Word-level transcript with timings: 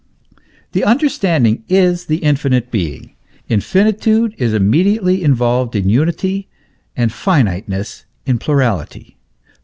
The 0.71 0.83
understanding 0.83 1.61
is 1.69 2.07
the 2.07 2.23
infinite 2.25 2.71
being. 2.71 3.11
Infinitude 3.49 4.33
is 4.39 4.51
immediately 4.51 5.21
involved 5.23 5.75
in 5.75 5.89
unity, 5.91 6.47
and 6.97 7.13
finiteness 7.13 8.05
in 8.25 8.39
plurality. 8.39 9.17